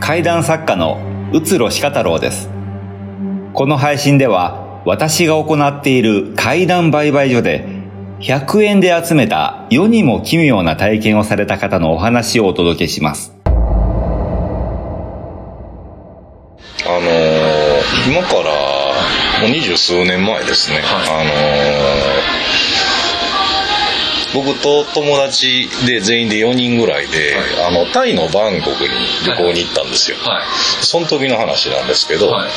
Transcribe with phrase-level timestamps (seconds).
[0.00, 1.00] 怪談作家の
[1.32, 2.48] うつろしか太郎です。
[3.54, 7.66] この配信では私が行っている怪談売買所で
[8.20, 13.34] 100円で集めた世にも奇妙な体験をされた方のお話をお届けします。
[13.44, 13.48] あ
[16.88, 17.66] のー
[18.08, 18.42] 今から
[19.40, 22.85] もう二十数年前ですね、あのー
[24.36, 27.34] 僕と友達で全員で4人ぐらいで、
[27.66, 28.90] あのタイのバンコクに
[29.26, 30.44] 旅行に行ったんですよ、はい。
[30.84, 32.50] その時の話なんですけど、はい。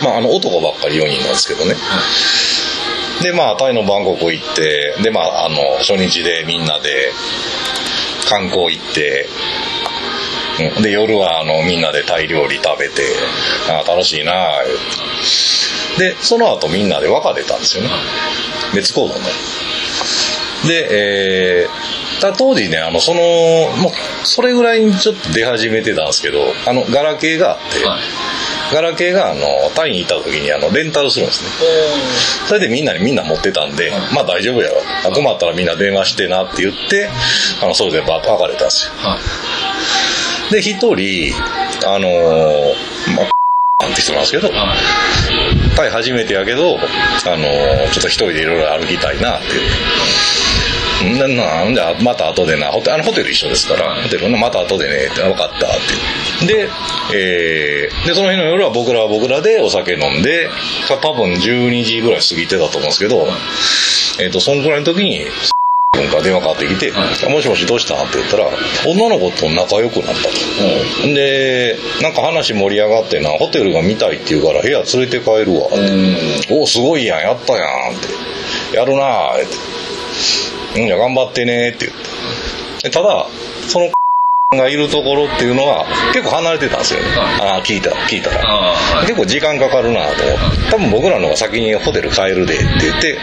[0.00, 1.74] まああの男ばっかり4人なんですけどね。
[3.20, 7.10] でまあタイのバンコク行ってでまああの初日でみんなで
[8.28, 9.26] 観光行って
[10.76, 10.82] うん。
[10.82, 13.02] で夜はあのみんなでタイ料理食べて
[13.68, 14.60] あ楽しいな
[15.98, 17.90] でその後みんなで別れたんですよね。
[18.72, 19.20] 別行動ね
[20.66, 26.38] でえーた当時ねあのそのもうそれぐらいにちょっと出始めてたんですけど
[26.68, 28.00] あのガラケーがあって、はい。
[28.72, 29.40] ガラケーがあの
[29.74, 31.50] タイに行った時にあのレンタルするんですね。
[32.46, 34.78] それでみんなにみんな持ってたんで、まあ大丈夫やわ。
[35.04, 37.10] あ困ったらみんな電話してなって言って
[37.60, 38.92] あのそれでバッと別れたんですよ。
[38.96, 39.18] は
[40.48, 40.52] い。
[40.52, 41.34] で一人
[41.86, 42.74] あのー
[43.16, 45.76] まあなんて人なんですけどはい。
[45.76, 46.80] タイ初めてやけど、あ
[47.30, 49.46] のーちょっと一人でいろいろ歩きたいなって
[51.18, 52.68] ななんじゃまた後でな。
[52.68, 55.70] ホテあのホテル一緒ですから、ホテルのまた後でねって分かったっ
[56.40, 56.68] てで,、
[57.14, 60.48] えーでその日の夜は僕らは僕らでお酒飲んで
[60.88, 63.26] 多分12時ぐらい過ぎてたと思うんですけど、
[64.20, 65.26] えっ、とそんくらいの時に
[65.94, 66.90] 君から電話かかってきて
[67.28, 67.94] 「もしもしどうした？
[67.94, 68.48] ん?」って言ったら
[68.86, 70.22] 女の子と仲良くなった
[71.02, 77.20] と、でなんか話盛り上がってなホテルが見たいって言うから部屋連れて帰るわって、おおすごいやん。
[77.20, 77.98] やったやんっ
[78.70, 79.81] てやるなーって
[80.76, 81.98] うんじゃあ頑張ってねって言っ
[82.80, 83.26] てでただ
[83.68, 83.90] その
[84.56, 87.00] がいるところっていうのは結構離れてたんですよ。
[87.00, 87.06] ね、
[87.40, 88.36] ああ聞いた聞いたら。
[88.44, 89.06] はい。
[89.06, 90.24] 結構時間かかるなと。
[90.24, 93.18] 思って多分僕らの方が先にホテル帰るでって言って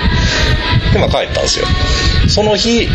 [0.92, 1.68] で、まあ、帰ったんですよ。
[2.28, 2.90] その日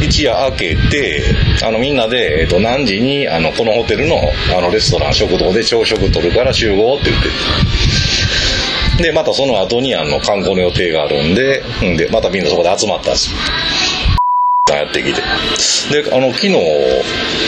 [0.00, 1.22] 一夜明けて
[1.64, 4.20] あのみんなで、えっと何時にあのこのホテルの
[4.56, 7.28] あのレストラン食堂で朝食取るから集合って言って
[8.98, 13.30] でまたその後にあの観光の予定があるんでんでまたみんなそこで集まったんです。
[13.30, 13.36] よ
[14.76, 15.22] やってきて。
[16.02, 16.56] であの昨日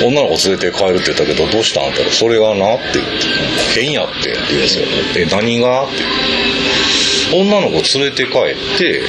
[0.02, 1.90] 女の子連れて帰るって言ったけどどうしたん？
[1.90, 4.86] って言ったらそれがなって言って変やってって言うんですよ
[5.18, 5.84] え何が？
[5.84, 6.02] って。
[7.32, 9.02] 女の子連れて帰って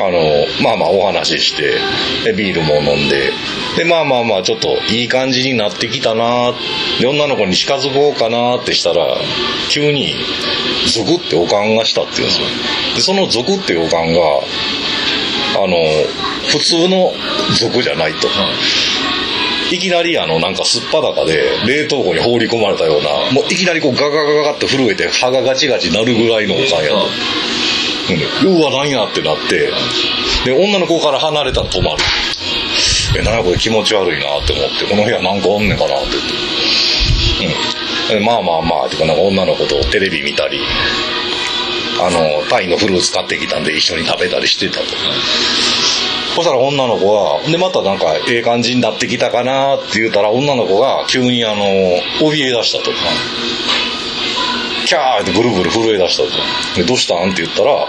[0.00, 0.18] あの
[0.62, 1.78] まあまあお話しして
[2.24, 3.32] でビールも飲んで
[3.76, 6.52] でまあまあまあちょっといい感じになってきたな
[7.00, 9.16] で女の子に近づこうかなってしたら
[9.70, 10.14] 急に
[10.86, 12.46] ゾクっておかんがしたって言うんですよ。
[12.96, 14.20] でそのゾクっておかんが
[15.56, 15.76] あの
[16.48, 17.12] 普通の
[17.58, 18.28] 族じゃないと、
[19.70, 27.08] いきなりあのなんかすっぱだかで冷凍庫に放り込まれたようなもういきなりこうガガガガって震えて歯がガチガチなるぐらいのおかんやと、
[28.44, 29.70] うん、うわ何やってなって。
[30.44, 32.02] で女の子から離れたら止まる。
[33.16, 34.86] えなんやこれ気持ち悪いなって思って。
[34.86, 36.08] この部屋なんかおんねんかなって。
[37.40, 37.52] 言っ
[38.08, 40.60] て、うん、まあまあまあってかなんか女の子とテレビ見たり
[42.00, 44.86] あのタイのフルーツ買ってきたんで一緒に食べたりしてたと、
[46.34, 52.90] そしたら女の子がでまたなんかええ感じになってきたかなって言うたら女の子が急にあの怯え出したと。
[52.90, 52.96] か
[54.84, 57.86] キャーってぐるぐる震え出したとでどうしたんって言ったら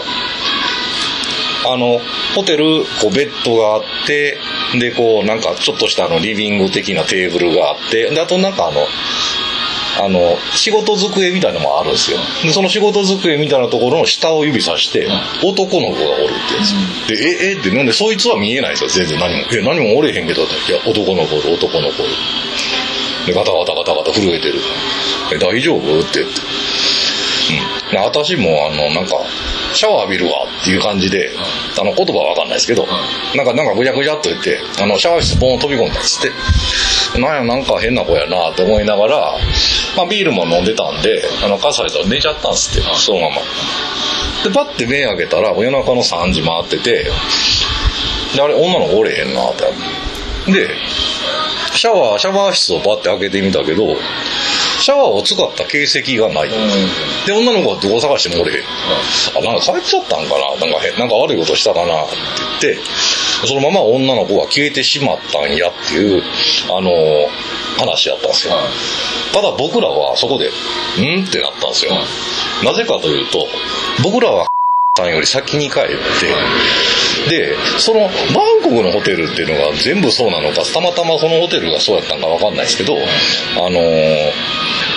[1.67, 1.99] あの
[2.35, 4.37] ホテルこうベッドがあって
[4.79, 8.85] でこうなんかちょっとしたあのリビング的なテーブルがあってであとなんかあの
[9.97, 12.17] あの仕事机みたいなのもあるんですよ。
[12.43, 15.07] でその仕事机みたいなところの下を指さして
[15.41, 16.53] 男の子がおるって
[17.07, 19.45] 言うんでええってなんでそいつは見えないですよ全然何も。
[19.53, 22.03] え何もおれへんけどいや男の子おる男の子
[23.25, 24.59] でガタガタガタガタ震えてる。
[25.33, 26.41] え大丈夫って言って。
[27.53, 27.91] うん。
[27.91, 29.15] で私もあのなんか
[29.73, 31.31] シャワー浴びるわっていう感じで、
[31.79, 32.87] あの言葉はわかんないですけど、
[33.35, 39.33] なんかなんかぐちゃぐちゃっと言ってあのシャワー室ボーン飛び込んだっつってなんやなんか変な子やなって思いながら、
[39.95, 43.35] まあ、ビールも飲んでたんであの傘されたら寝ちゃったんですってそのまま。
[44.43, 47.05] でパッて目開けたら夜中の3時回ってて
[48.35, 49.65] であれ女の子おれへんなって。
[50.51, 50.69] で
[51.73, 53.95] シャワーシャワー室をパッて開けてみたけど
[54.85, 56.49] シャワーを使った形跡がない、
[57.25, 58.63] で女の子はどこ探してもおれへん、
[59.35, 60.55] あなんか帰っちゃったんかな？
[60.61, 62.03] なんか変なんか悪いことしたかな？
[62.05, 62.09] っ
[62.61, 62.85] て言って
[63.47, 66.21] そのまま女の子が消えてしまったんやっていう
[66.69, 66.91] あの
[67.79, 68.53] 話やったんですよ、
[69.33, 70.49] ただ僕らはそこで
[71.01, 71.91] 「ん?」ってなったんですよ、
[72.63, 73.47] なぜかというと
[74.03, 74.45] 僕らは
[74.97, 75.83] さんより先に帰っ
[77.27, 84.31] て、で、そのバンコクのホテルっていうのが全部そうなのか、たまたまそのホテルがそうやったのかわかんないですけど、あのー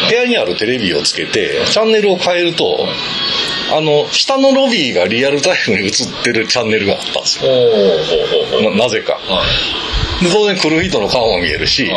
[0.09, 2.87] 部屋にあるテレビをつけて、チャンネルを変えると、
[3.73, 5.91] あの、下のロビーがリアルタイムに映っ
[6.23, 8.71] てるチャンネルがあったんですよ。
[8.71, 9.15] ななぜか。
[9.15, 9.89] はい
[10.23, 11.89] で当然来る人の顔も見えるし、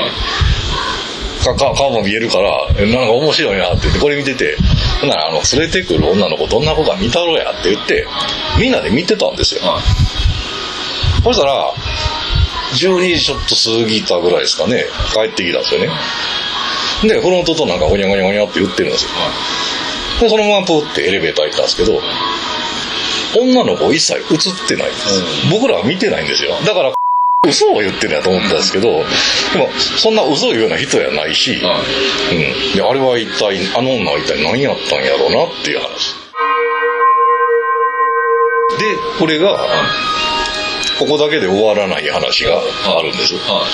[1.50, 4.58] はいかか顔も見えるから、えなんか面白いなって言って、これ見てて、
[5.00, 8.06] ほんなら、あの、連れてくる女の子どんな子か見たろうやって言って、
[8.60, 9.62] みんなで見てたんですよ。
[9.64, 9.84] はい
[11.24, 11.72] そしたら、
[12.74, 15.90] 12時ちょっと過ぎたぐらいですかね、帰ってきたんですよね。
[17.04, 19.12] で、フロントとなんかゴニャゴニャゴニャって言ってるんですよ。
[20.20, 22.02] で、そのままプーってエレベーター行ったんですけど、
[23.40, 25.24] 女の子一切映ってないんです。
[25.52, 26.56] 僕らは見てないんですよ。
[26.66, 26.94] だから、
[27.48, 29.68] 嘘を言ってるんやと思ったんですけど、でも、
[29.98, 31.82] そんな嘘を言うような人やないし、は
[32.32, 32.76] いうん。
[32.76, 36.14] で、あれは一体、あの女は一体何やったんやろうなっていう話。
[38.78, 39.58] で、これが、
[41.00, 43.34] ここだけで終わらない話があるんです。
[43.34, 43.66] は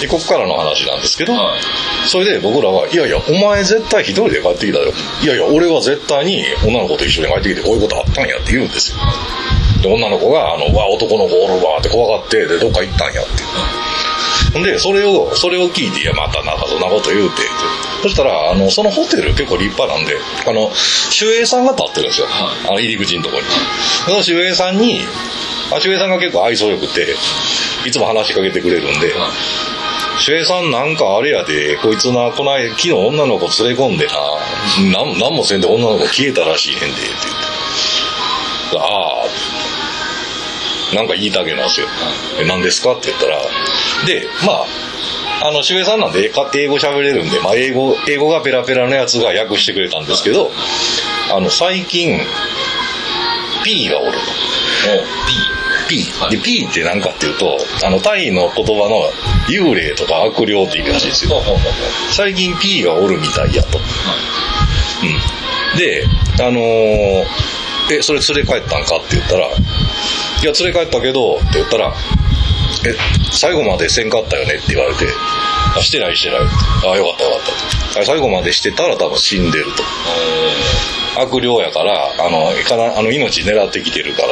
[0.00, 4.92] で、ここからの話なんですけどい、はいそれで僕らは、いやいや、お前絶対一人で帰ってきたよ。
[5.22, 8.96] いやいや、俺は絶対に女の子と一緒に帰ってきてこういうことあったんやって言うんですよ。
[9.82, 13.42] で、女の子が、あの、うわ、男の子おるわって怖がって、で、どっか行ったんやって。
[14.52, 17.42] ほんで、それを、それを聞いて、いや、またなんかそんなこと言うて。
[18.02, 20.70] そしたら、あの、そのホテル結構立派なんで、あの、
[21.20, 22.26] 守衛さんが立ってるんですよ。
[22.26, 23.48] はいあの、入り口のところに。
[24.04, 25.00] その守衛さんに、
[25.70, 27.14] あ守衛さんが結構愛想よくて、
[27.86, 29.14] いつも話しかけてくれるんで、
[30.26, 38.78] 守衛さんなんかあれやで、こいつな、こない、昨日女の子連れ込んでな、なん、なんもせんで女の子消えたらしいねんで、って言って。
[38.78, 39.11] ああ、
[40.94, 41.86] なんか言いたげなんですよ。
[42.40, 42.92] え、何ですか？
[42.92, 43.38] って言ったら、
[44.06, 44.66] で、まあ、
[45.48, 50.50] あの、守衛さんなんで、英語喋れるんで、まあ、英語、英語がペラペラのやつが訳してくれたんですけど、
[51.34, 52.20] あの、最近、
[53.64, 54.18] P がおると。
[55.88, 56.04] P。
[56.20, 59.02] はいで、P って何かっていうと、あの、タイの言葉の
[59.48, 61.42] 幽霊とか悪霊って意味らしいですよ。
[62.12, 63.78] 最近 P がおるみたいやと。
[63.78, 63.80] う
[65.76, 65.78] ん。
[65.78, 66.04] で、
[66.40, 67.24] あのー
[67.90, 69.48] え、それ連れ帰ったんかって言ったら、
[70.42, 71.94] いや、連れ帰ったけど、って言ったら、
[72.84, 72.96] え、
[73.30, 74.54] 最後までせんかったよね？
[74.54, 75.06] って言われて、
[75.78, 76.40] あ、してないしてない。
[76.40, 77.40] あ、よかったよかっ
[77.94, 78.00] た。
[78.00, 79.84] あ最後までしてたら多分死んでると。
[81.20, 84.28] 悪霊やから、あの、かなあの命狙ってきてるから。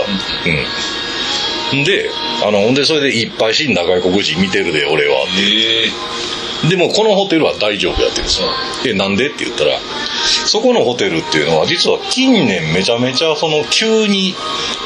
[1.73, 1.81] うん。
[1.83, 2.11] んで、
[2.43, 5.21] あの、ほんで、それでいっぱい死んだ外国人見てるで、俺は。
[5.21, 5.91] へえ
[6.69, 8.49] でもこのホテルは大丈夫やって言うんですよ。
[8.87, 9.29] え、なんで？
[9.29, 9.79] って言ったら、
[10.47, 14.35] そこのホテルっていうのは実は近年めちゃめちゃその急に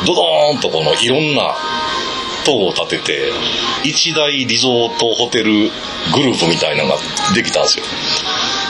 [0.07, 1.55] ドドーンとこのいろんな
[2.45, 3.33] 塔を建てて、
[3.83, 6.97] 一大リゾートホテルグループみたいなのが
[7.35, 7.85] できたんですよ。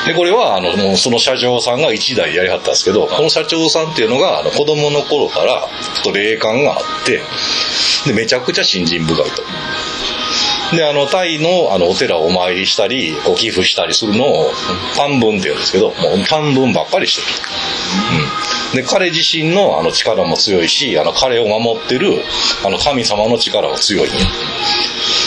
[0.06, 7.20] で、これは、あの、その社長さんが一台やりはったんですけど、この社長さんっていうのが、あの、子供の頃から、ちょっと霊感があって、
[8.06, 9.42] で、めちゃくちゃ信心深いと。
[10.72, 14.50] で、あの、タイの、あの、お寺をお参りしたり、こう寄付したりするのを、
[14.96, 15.94] 短文って言うんですけど、もう
[16.28, 17.26] 短文ばっかりしてる。
[18.72, 18.76] うん。
[18.76, 22.22] で、彼自身の、あの、力も強いし、あの、彼を守ってる、
[22.64, 24.12] あの、神様の力も強いん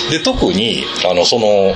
[0.09, 1.75] で、特に、あの、その、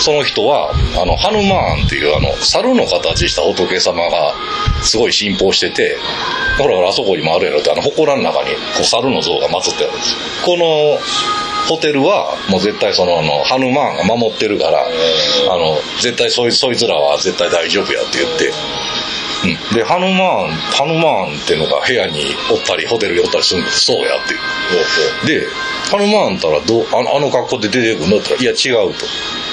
[0.00, 4.34] その人は、あの、ハヌマーンっていう、あの、猿の形した仏様が、
[4.82, 5.96] すごい信奉してて、
[6.58, 10.18] ほらほら、あそこにもあるやろって、あの、祠の中に、こう、猿の像が祀ってあるんですよ。
[10.44, 10.98] この、
[11.70, 18.52] ホテルは、もう絶対その、あの、ハヌマーンが守ってるから、あの、絶対そいそいつらは絶対大丈夫やって言って、
[19.70, 19.76] うん。
[19.76, 23.84] で、ハヌマーン、ハヌマーンっていうのが部屋におったり、ホテルにおったりするんです。
[23.84, 25.40] そうやっていう。
[25.42, 25.46] で、
[25.88, 29.06] ハヌマーンったらどう、あの、あの格好で出てくるのって言ったら、いや違うと。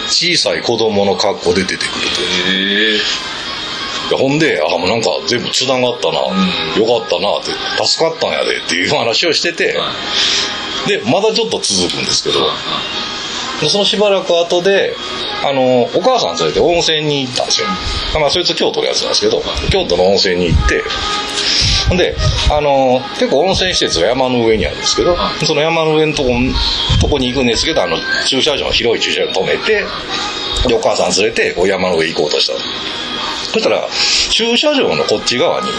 [0.09, 2.21] 小さい子供の格好で出てくると。
[2.51, 7.51] へほんで、あ、もうなんか全部繋がったな、んよかったなって、
[7.85, 9.77] 助かったんやでっていう話をしてて、
[10.87, 12.39] で、まだちょっと続くんですけど、
[13.61, 14.95] でそのしばらく後で、
[15.43, 17.67] あの、お母さん連れて温泉に行ったんですよ。
[18.19, 19.41] まあ、そいつ京都のやつなんですけど、
[19.71, 20.83] 京都の温泉に行って、
[21.89, 22.15] ほんで、
[22.51, 26.29] あの、結構温泉施設が山の上にあるんですけど、その山の上のとこ、
[27.01, 29.85] とこに行くんですけど、あの、駐車場の、広い駐車場に止めて、
[30.67, 32.53] で、お母さん連れて、こう山の上行こうとした
[33.53, 33.87] そしたら、
[34.29, 35.69] 駐車場のこっち側に、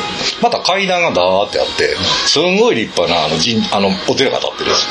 [0.41, 1.97] また階段がダーってあって、
[2.27, 3.37] すんごい立派な、あの、
[3.73, 4.89] あの、お寺が建ってるんです。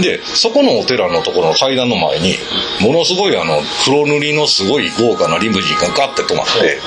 [0.00, 2.38] で、そこのお寺のところの階段の前に、
[2.80, 6.80] ものすごいあの、黒塗りのすごい豪華なリムジンがガッて止まって、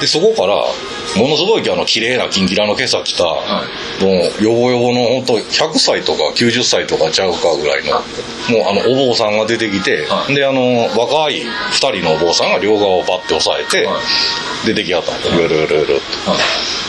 [0.00, 0.54] で、そこから、
[1.16, 3.64] ものすごいあの、綺麗なキンキラの今朝着た、は
[4.00, 14.00] もう、ヨボヨボの本当100歳とか90歳とかちゃうかぐらいの、もうあの、お坊さんが出てきて、はいで、あの、若い2人のお坊さんが両側をパッて押さえて、は
[14.66, 15.36] 出てきはったん。
[15.36, 15.92] ルルルルルって。
[16.28, 16.36] は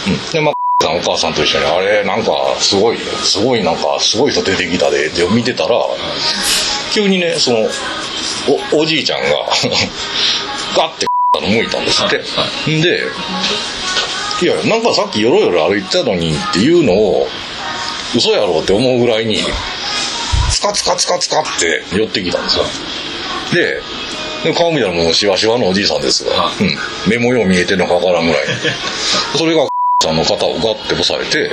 [0.07, 0.31] いうん。
[0.31, 5.75] で、まあ、さんお母さんと一緒に、あれ、なんか、すごい、すごい、なんか、すごい人出てきたで、って見てたら、
[6.93, 7.67] 急にね、その、
[8.75, 9.27] お、おじいちゃんが、
[10.77, 12.17] ガッて、あの、向いたんですって。
[12.17, 12.23] は
[12.67, 13.01] いんで、
[14.41, 17.27] いや、なんかさっきよろよろ歩いてたのにっていうのを、
[18.15, 19.37] 嘘やろうって思うぐらいに、
[20.51, 22.65] ツカツカツカツカって寄ってきたんですよ。
[23.53, 23.81] で、
[24.43, 26.77] で顔見たらもうシワシワのおじいさんですが、はうん。
[27.09, 28.53] 目もよう見えてるのかわからんぐらいに。
[29.37, 29.67] それが、
[30.03, 31.49] さんの肩をガッて押さえて、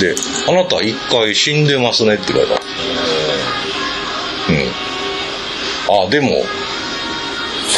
[0.00, 0.14] で、
[0.48, 2.60] あなた一回死んでますねって言われた。
[4.48, 4.52] う
[6.02, 6.06] ん。
[6.06, 6.44] あ、でも、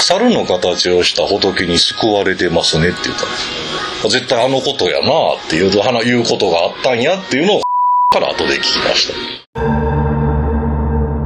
[0.02, 4.08] 猿の形をした仏に救われてますねって言ったんです。
[4.08, 7.62] 絶対あのことやなっていう話いうことがあったんやっていうのを
[8.10, 9.14] から後で聞きました。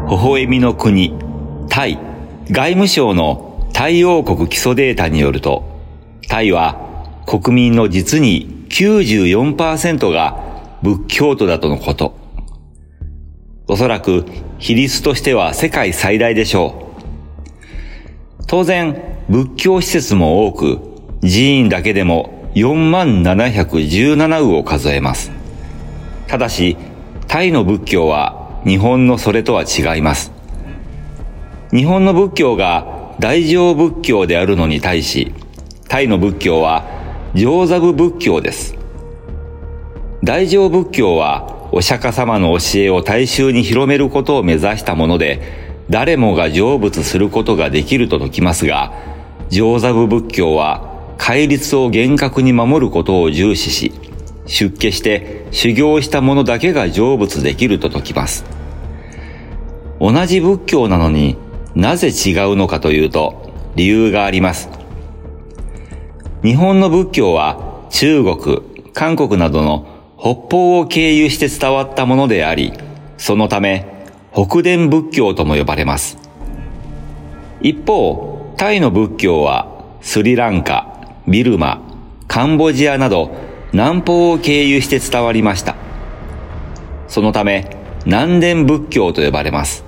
[0.09, 1.15] 微笑みの国、
[1.69, 1.99] タイ、
[2.51, 5.65] 外務省のタイ王国基礎データによると、
[6.29, 12.15] タイは国民の実に94%が仏教徒だとのこと。
[13.69, 14.27] おそらく
[14.59, 16.86] 比率としては世界最大でしょう。
[18.47, 20.79] 当然、仏教施設も多く、
[21.21, 25.33] 寺院だけでも4万717羽を数えます。
[26.29, 26.77] ただし、
[27.27, 30.33] タイの仏教は日本のそれとは違います。
[31.73, 35.33] 日本の仏教が大乗仏教であるのに対し、
[35.89, 36.85] タイの仏教は
[37.35, 38.77] 上座部仏教です。
[40.23, 48.93] 大乗仏教はお釈迦様の教えを大衆に広めることを目指したもので、誰もが成仏することができると説きますが、
[49.49, 53.93] 上座部仏教は戒律を厳格に守ることを重視し、
[54.47, 58.45] 出家して修行した者だけが成仏できると説きます。
[60.01, 61.37] 同じ仏教なのに
[61.75, 64.69] なぜ違うのかというと理由があります。
[66.43, 68.63] 日本の仏教は中国、
[68.93, 69.87] 韓国などの
[70.19, 72.73] 北方を経由して伝わったものであり、
[73.19, 73.96] そのため
[74.37, 76.19] 北伝仏教とも呼ばれます。
[77.63, 81.81] 一方、タイの仏教はスリランカ、ビルマ、
[82.29, 83.31] カンボジアなど
[83.73, 85.75] 南方を経由して伝わりました。
[87.09, 89.87] そのため南伝仏教と呼ばれます。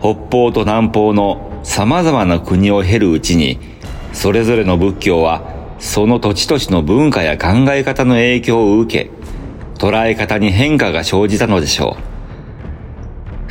[0.00, 3.58] 北方と南方の様々な国を経るうちに、
[4.12, 9.10] それぞれの仏教はその土地土地の文化や考え方の影響を受け、
[9.78, 12.11] 捉え方に変化が生じたのでしょう。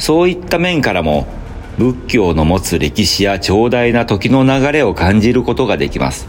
[0.02, 1.28] そういった面からも、
[1.78, 6.28] 仏教の持つ歴史や長大な時の流れを感じることができます。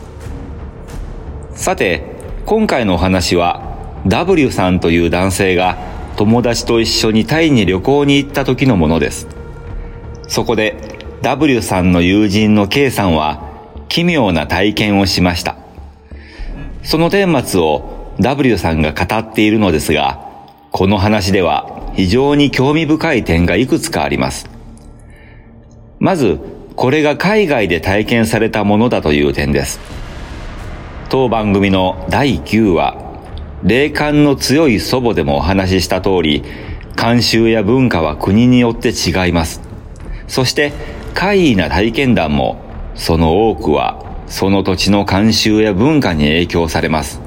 [1.54, 2.04] さて、
[2.44, 3.62] 今回のお話は、
[4.06, 5.78] W さんという男性が
[6.16, 9.26] 友達と一緒にタイに旅行に行った時のものです。
[10.28, 10.76] そこで
[11.22, 13.42] W さんの友人の K さんは
[13.88, 15.56] 奇妙な体験をしました。
[16.82, 20.31] その顛末を W さんが語っているのですが、
[20.72, 24.48] この話では非常に興味深い点がいくつかあります。
[26.00, 26.40] まず、
[26.76, 29.78] これが海外で体験されたものだという点です。
[31.10, 32.96] 当番組の第9話、
[33.62, 36.42] 霊感の強い祖母でもお話しした通り、
[36.96, 39.60] 慣習や文化は国によって違います。
[40.26, 40.72] そして、
[41.12, 42.56] 怪異な体験談も、
[42.94, 47.20] その多くは、その土地の慣習や文化に影響されます。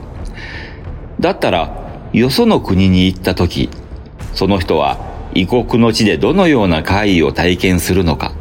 [1.20, 1.85] だったら、
[2.16, 3.70] よその国に行った時、
[4.34, 4.98] その人は
[5.34, 8.32] 異国の地でどのような怪異を体験するのか。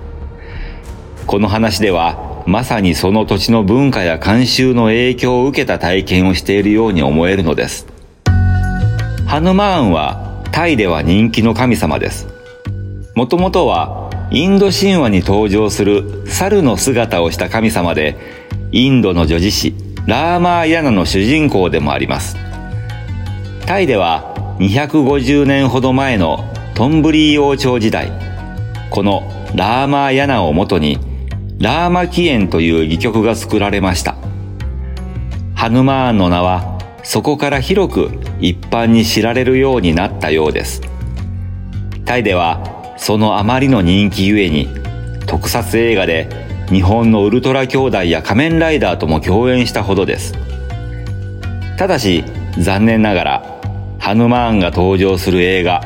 [1.27, 7.89] この話では、まさにその土地の文化や慣習の影響を受けた体験をしているように思えるのです。
[9.27, 12.29] ハヌマーンはタイでは人気の神様です。
[13.17, 18.17] もともとはインド神話に登場する猿の姿をした神様で、
[18.71, 19.75] インドの女子誌
[20.07, 22.37] ラーマーヤナの主人公でもあります。
[23.67, 26.45] タイでは250年ほど前の
[26.75, 28.13] トンブリー王朝時代、
[28.91, 29.23] この
[29.55, 30.99] ラーマーヤナをもとに
[31.59, 34.17] ラーマキエンという戯曲が作られました。
[35.55, 40.83] ハヌマーンの名はそこから広く一般に知られるようになったようです。
[42.05, 44.69] タイではそのあまりの人気ゆえに
[45.27, 46.29] 特撮映画で
[46.69, 50.35] 日本のウルトラ兄弟や仮面ライダーとも共演したほどです。
[51.79, 52.25] ただし
[52.59, 53.54] 残念ながら
[54.05, 55.81] ハヌマーンが登場する映画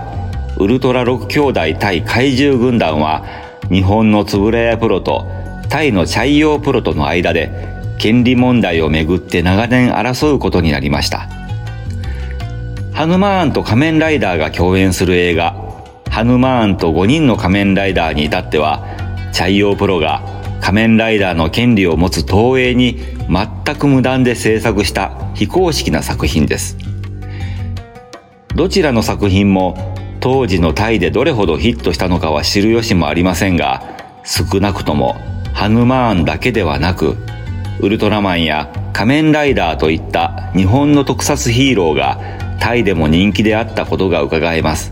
[0.58, 3.24] ウルトラ6兄弟対怪獣軍団は
[3.70, 5.24] 日本のつぶらやプロと
[5.68, 7.52] タイのチャイヨープロとの間で
[7.96, 11.28] 権利問題をめぐって長年争うことになりました。
[12.92, 15.54] ハヌマーンと仮面ライダーが共演する映画、
[16.10, 18.84] ハヌマーンと5人の仮面ライダーに至っては、
[19.32, 20.24] チャイヨープロが
[20.60, 22.98] 仮面ライダーの権利を持つ東映に
[23.28, 26.97] 全く無断で制作した非公式な作品です。
[28.58, 29.76] どちらの作品も
[30.18, 33.84] 当時のタイでどれほどヒットしたのかは知る由もありませんが、
[34.24, 35.14] 少なくとも
[35.54, 37.14] ハヌマーンだけではなく、
[37.78, 42.18] ウルトラマンや仮面ライダーといった日本の特撮ヒーローが
[42.58, 44.90] タイでも人気であったことが伺えます。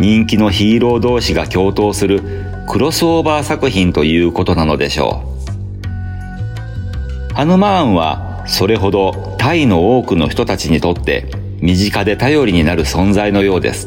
[0.00, 2.20] 人気のヒーロー同士が共闘する
[2.68, 5.22] クロスオーバー作品ということなのでしょ
[7.30, 7.34] う。
[7.34, 13.86] ハヌマーンはそれほどタイの多くの人たちにとって身近で頼りになる存在のようです。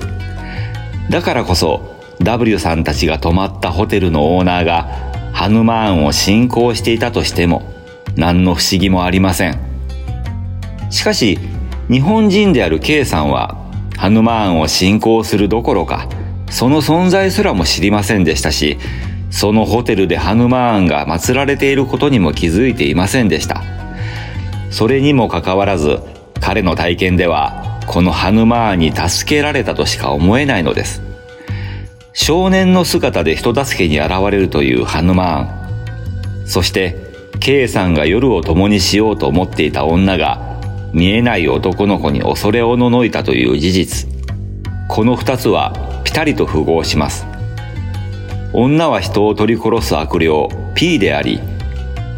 [1.10, 4.84] だからこそ W さんたちが泊まったホテルのオーナーが
[5.34, 7.64] ハヌマーンを信仰していたとしても
[8.16, 9.60] 何の不思議もありません。
[10.90, 11.40] しかし
[11.90, 13.58] 日本人である K さんは
[13.98, 16.08] ハヌマーンを信仰するどころか
[16.50, 18.78] その存在すらも知りませんでしたし
[19.32, 23.64] そのホテルでハヌマーンが祀られていることにも気づいていませんでした。
[24.70, 26.00] それにもかかわらず
[26.44, 31.02] 彼の体験ではこのハヌマーンに助けられたとしか思えないのです。
[32.12, 36.48] 少年の姿で人助けに現れるというハヌマーン。
[36.48, 36.98] そして、
[37.40, 40.60] K さんが夜を共にしようと思っていた女が、
[40.92, 44.10] 見えない男の子に恐れおののいたという事実。
[44.90, 45.74] この二つは
[46.04, 47.26] ピタリと符合します。
[48.52, 50.30] 女は人を取り殺す悪霊
[50.76, 51.40] P であり、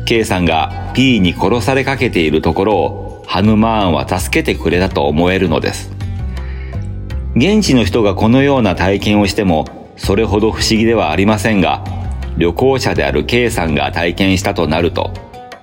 [0.05, 5.91] K さんが P に殺されかけているところをハヌマーンは助けてくれたと思えるのです。
[7.36, 9.65] 現地の人がこのような体験をしても
[9.98, 11.84] それほど不思議ではありませんが、
[12.38, 15.13] 旅行者である K さんが体験したとなると、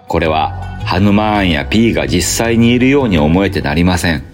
[0.08, 0.50] これは
[0.84, 4.24] ハヌマーンや P が実際にいるように思えてなりません。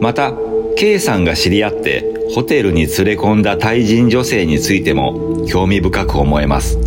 [0.00, 0.32] また、
[0.76, 6.78] K さんが知り合ってホテルに連れ込んだタイ人女性についても興味深く思えます。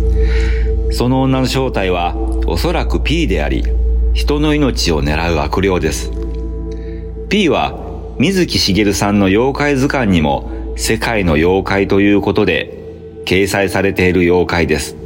[0.90, 2.16] その女の正体は
[2.46, 3.64] おそらく P であり、
[4.14, 6.10] 人の命を狙う悪霊です。
[7.30, 7.78] P は
[8.18, 14.96] 水木しげるさんの妖怪図鑑にも世界の妖怪ということで掲載されている妖怪です。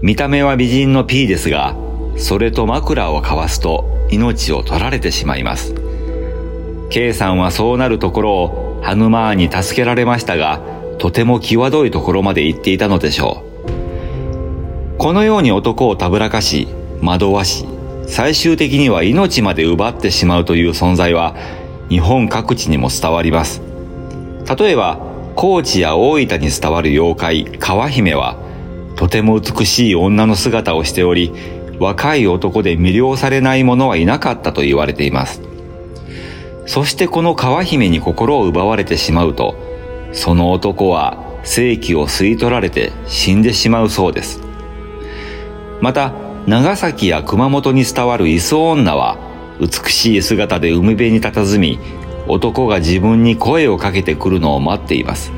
[0.00, 1.76] 見た目は美人の P ですが、
[2.16, 5.74] それと枕を交わすと命を取られてしまいます。
[6.88, 10.62] K さんはそうなるところをハヌマーンに助けられましたが、
[10.98, 13.44] とても際どいところまで行っていたのでしょ
[14.96, 14.96] う。
[14.96, 16.66] このように男をたぶらかし、
[17.02, 17.66] 惑わし、
[18.06, 21.36] 最終的には命まで奪ってしまうという存在は
[21.88, 23.62] 日本各地にも伝わります。
[24.58, 24.98] 例えば、
[25.36, 28.36] 高知や大分に伝わる妖怪、川姫は、
[28.96, 31.32] とても美しい女の姿をしており、
[31.78, 35.40] 若い男で魅了されない者はいなかったと言われています。
[36.66, 39.56] そしてこの川姫に心を奪われてしまうと、
[40.12, 44.40] その男は正気を吸い取られて死んでしまうそうです。
[45.80, 46.12] また、
[46.46, 49.18] 長崎や熊本に伝わる磯女は、
[49.60, 51.78] 美しい姿で海辺に佇み、
[52.28, 55.32] 男が自分に声をかけてくるのを待っています。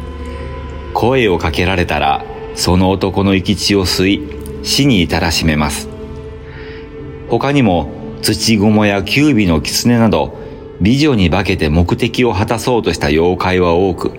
[0.94, 4.22] 声をかけられたら、その男の生き血を吸い、
[4.62, 5.88] 死に至らしめます。
[7.28, 7.90] 他にも、
[8.22, 10.38] 土蜘蛛やキュービの狐など、
[10.80, 14.12] 美女に化けて目的を果たそうとした妖怪は多く、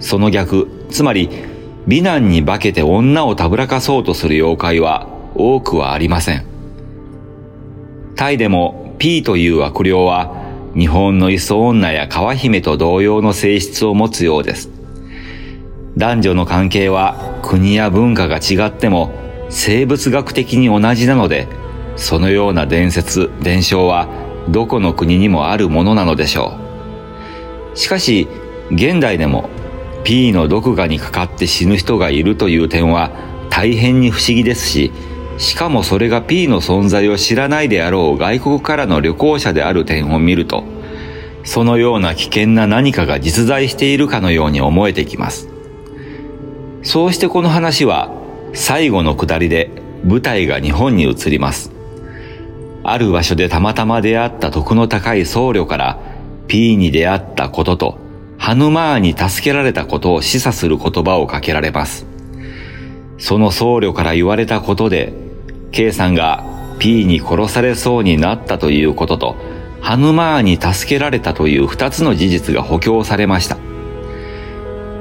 [0.00, 1.30] その逆、つまり、
[1.86, 6.44] 美男に化けて女をたぶらかそうとする妖怪は多くはありません。
[8.14, 10.34] タイでも P という悪霊は
[10.74, 14.70] 日本の磯女や川姫と同様の性質を持つようです。
[15.96, 19.12] 男女の関係は国や文化が違っても
[19.48, 21.46] 生物学的に同じなので、
[21.96, 24.08] そのような伝説、伝承は
[24.48, 26.58] どこの国にもあるものなのでしょ
[27.74, 27.78] う。
[27.78, 28.28] しかし、
[28.70, 29.48] 現代でも
[30.04, 33.10] P の毒牙にかかって死ぬ人がいるという点は
[33.50, 34.92] 大変に不思議ですし、
[35.38, 40.64] しかもそれが P の存在を知らないであろう外国からの旅行者である点を見ると、
[41.44, 45.48] そのような危険な何かが実在しているかのように思えてきます。
[46.82, 48.10] そうしてこの話は
[48.52, 49.70] 最後の下りで
[50.04, 51.72] 舞台が日本に移ります。
[52.82, 55.98] ある場所でたまたま出会った徳の高い僧侶から
[56.46, 57.98] P に出会ったことと
[58.38, 62.06] ハヌマーに助けられたことを示唆する言葉をかけられます。
[63.18, 65.25] その僧侶から言われたことで
[65.72, 66.44] K さんが
[66.78, 69.36] P に殺されそうになったということと、
[69.80, 73.56] ハヌマーに助けられたという二つの事実が補強されました。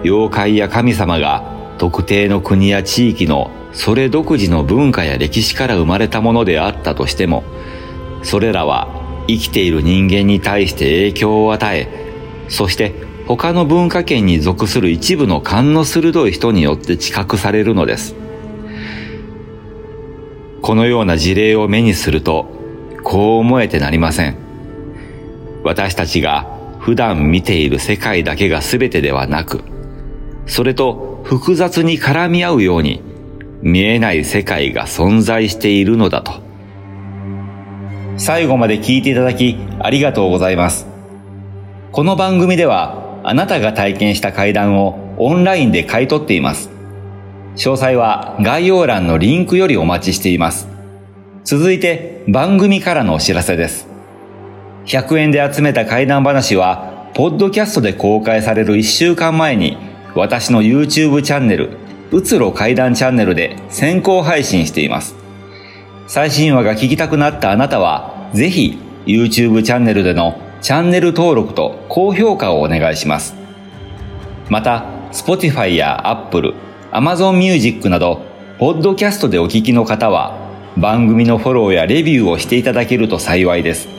[0.03, 1.43] 妖怪や神様が
[1.77, 7.43] 特定の国や地域のそれ独自の文化や歴史から生まれたものであったとしても、
[8.23, 8.87] それらは
[9.27, 11.89] 生きている人間に対して影響を与え、
[12.47, 12.93] そして
[13.27, 18.15] 他の文化圏に属する一部の勘の鋭い人によって知覚されるのです。
[20.65, 22.47] このような事例を目にすると、
[23.03, 24.35] こう思えてなりません。
[25.63, 26.49] 私たちが
[26.79, 29.61] 普段見ている世界だけが全てではなく、
[30.47, 33.03] それと複雑に絡み合うように、
[33.61, 36.41] 見えない世界が存在しているのだと。
[38.17, 40.87] 最後まで聞いていただきありがとうございます。
[41.91, 46.74] この番組ではあなたが体験した階段をオンラインで買い取っています。
[47.55, 50.67] 詳細は概要欄のリンクよりお待ちしています。
[51.45, 53.87] 続いて番組からのお知らせです。
[54.85, 59.77] 100円で集めた怪談話は、ポッドキャストで公開される1週間前に、
[60.15, 61.77] 私の YouTube チャンネル、
[62.11, 65.15] うつろ怪談チャンネルで先行配信しています。
[66.07, 73.35] 最新話が聞きたくなったあなたは、ぜひ YouTube チャンネルでのチャンネル登録と高評価をお願いします。
[74.49, 76.53] また、Spotify や Apple、
[76.91, 78.21] Amazon Music など、
[78.59, 80.37] ポッドキャストでお聞きの方は、
[80.77, 83.89] 番組のフォローやレビューをしていただけると幸いです。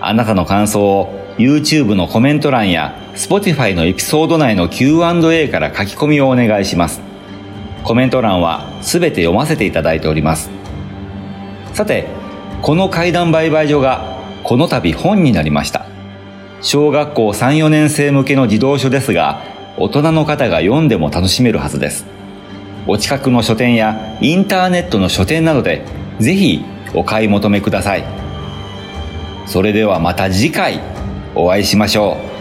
[0.00, 7.00] あなたの感想を YouTube のコメント欄や Spotify のエピソード内の Q&A から書き込みをお願いします。
[7.84, 10.50] コメント欄はすべて読ませていただいております。
[11.72, 12.06] さて、
[12.60, 15.86] この階段売買所がこの度本になりました。
[16.60, 19.42] 小学校3、4年生向けの児童書ですが、
[19.76, 22.04] 大人の方が読んでも楽しめるはずです。
[22.86, 25.84] お近くの書店やインターネットの書店などで、
[26.18, 28.04] ぜひお買い求めください。
[29.46, 30.80] それではまた次回
[31.34, 32.31] お会いしましょう。